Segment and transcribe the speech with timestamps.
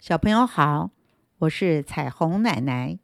[0.00, 0.92] 小朋友好，
[1.38, 2.98] 我是彩虹奶奶。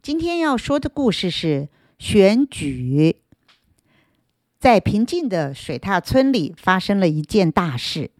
[0.00, 3.20] 今天要说的故事是选举。
[4.58, 8.10] 在平静的水獭村里，发生了一件大事，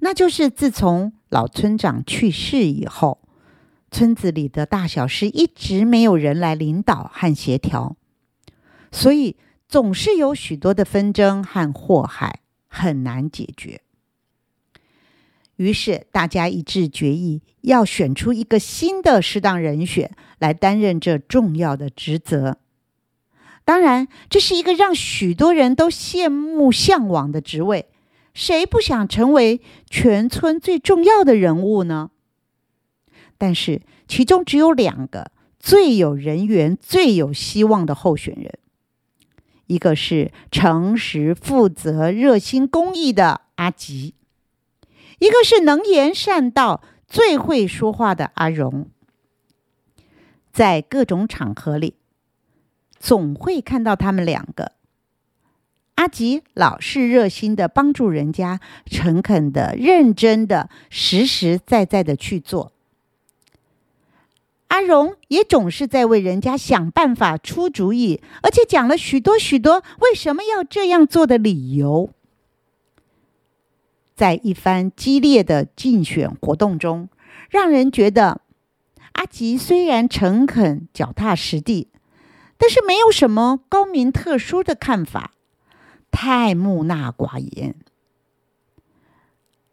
[0.00, 3.22] 那就是自从老村长去世以后，
[3.90, 7.96] 村子里的大小事一直没有人来领导和协调，
[8.92, 9.36] 所以
[9.66, 13.80] 总是有许多的纷争和祸害，很难解决。
[15.56, 22.58] 于是，大家一致决议要选出一个新的适当人选来担任这重要的职责。
[23.64, 27.86] 当然，这是一个让许多人都羡慕向往的职位。
[28.34, 32.10] 谁不想成为全村最重要的人物呢？
[33.38, 38.58] 但是，其中只有两个最有人缘、最有希望的候选人，
[39.68, 44.15] 一个是诚实、负责、热心公益的阿吉。
[45.18, 48.88] 一个是能言善道、最会说话的阿荣，
[50.52, 51.94] 在各种场合里，
[52.98, 54.72] 总会看到他们两个。
[55.94, 62.72] 阿吉老是热心的帮助人家，诚恳的、认真的、实实在在的去做。
[64.68, 72.10] 阿荣也总是在为人家想办法、出主意，而且讲了许多许多为什么要这样做的理由。
[74.16, 77.10] 在一番激烈的竞选活动中，
[77.50, 78.40] 让人觉得
[79.12, 81.90] 阿吉虽然诚恳、脚踏实地，
[82.56, 85.32] 但是没有什么高明特殊的看法，
[86.10, 87.74] 太木讷寡言。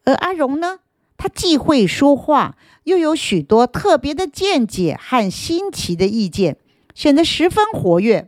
[0.04, 0.80] 而阿荣呢，
[1.16, 6.58] 他既会说话，又有许多特别的见解和新奇的意见，
[6.94, 8.28] 显得十分活跃，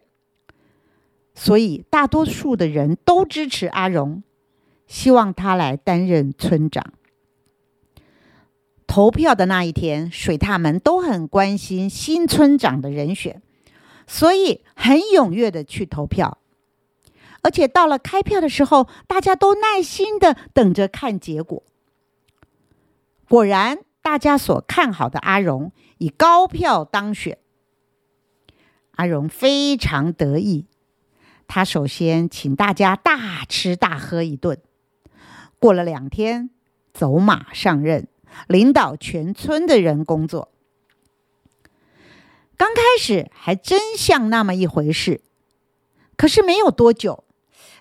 [1.33, 4.23] 所以大多数的人都支持阿荣。
[4.87, 6.93] 希望他来担任村长。
[8.87, 13.41] 投票的那一天，水獭们都很关心新村长的人选，
[14.07, 16.37] 所以很踊跃的去投票。
[17.41, 21.63] 而且到了开票的时候，大家都耐心的等着看结果。
[23.27, 27.37] 果然，大家所看好的阿荣以高票当选。
[28.91, 30.67] 阿荣非常得意，
[31.47, 34.59] 他首先请大家大吃大喝一顿。
[35.65, 36.51] 过了两天，
[36.93, 38.07] 走马上任，
[38.45, 40.49] 领导全村的人工作。
[42.55, 45.21] 刚开始还真像那么一回事，
[46.15, 47.23] 可是没有多久，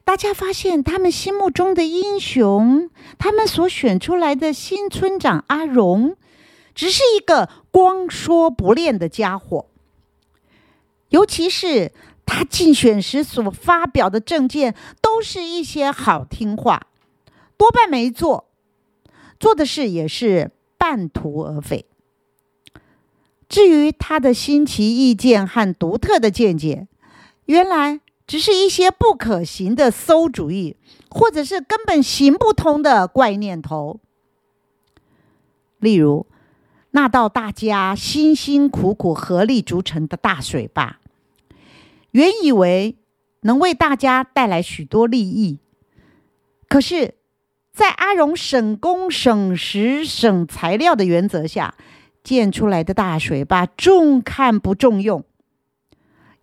[0.02, 6.16] 大家发现他们心目中的英雄，他们所选出来的新村长阿荣，
[6.74, 9.66] 只是一个光说不练的家伙。
[11.10, 11.92] 尤其是
[12.24, 16.86] 他竞选时所发表的政见，都是一些好听话。
[17.56, 18.50] 多半没做，
[19.38, 21.86] 做的事也是半途而废。
[23.48, 26.88] 至于他的新奇意见和独特的见解，
[27.44, 30.76] 原来只是一些不可行的馊主意，
[31.08, 34.00] 或者是根本行不通的怪念头。
[35.78, 36.26] 例如，
[36.90, 40.98] 那道大家辛辛苦苦合力筑成的大水坝，
[42.10, 42.96] 原以为
[43.42, 45.60] 能为大家带来许多利益，
[46.68, 47.14] 可是。
[47.74, 51.74] 在阿荣省工、省时、省材料的原则下
[52.22, 55.24] 建出来的大水坝，重看不重用。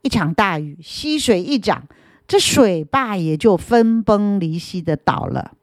[0.01, 1.87] 一场大雨，溪水一涨，
[2.27, 5.53] 这水坝也就分崩离析的倒了，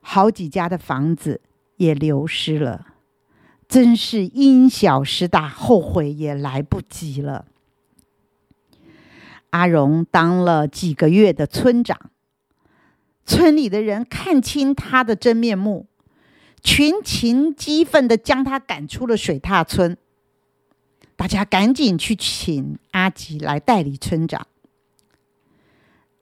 [0.00, 1.40] 好几家的房子
[1.76, 2.86] 也流失了。
[3.68, 7.44] 真是因小失大，后悔也来不及了。
[9.50, 12.10] 阿荣当了几个月的村长。
[13.28, 15.86] 村里的人看清他的真面目，
[16.62, 19.98] 群情激愤的将他赶出了水獭村。
[21.14, 24.46] 大家赶紧去请阿吉来代理村长。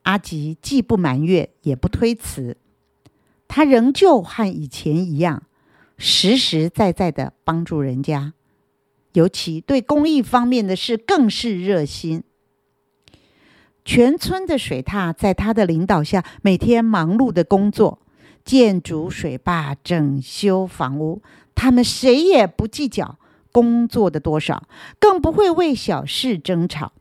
[0.01, 2.57] 阿吉既不埋怨，也不推辞，
[3.47, 5.43] 他仍旧和以前一样，
[5.97, 8.33] 实实在在的帮助人家，
[9.13, 12.23] 尤其对公益方面的事更是热心。
[13.87, 17.99] 全村的水獭在他的领导下，每天忙碌的工作，
[18.43, 21.21] 建筑水坝、整修房屋。
[21.55, 23.17] 他们谁也不计较
[23.53, 24.67] 工作的多少，
[24.99, 26.91] 更不会为小事争吵。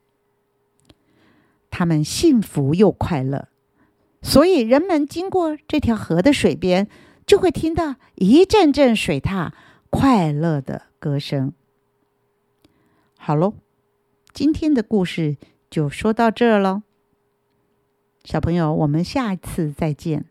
[1.70, 3.48] 他们幸福又快乐，
[4.22, 6.88] 所以人们经过这条河的水边，
[7.26, 9.50] 就会听到一阵阵水獭
[9.90, 11.52] 快乐的歌声。
[13.18, 13.54] 好喽，
[14.32, 15.36] 今天的故事。
[15.68, 16.82] 就说到这儿了，
[18.24, 20.26] 小朋友，我们下一次再见。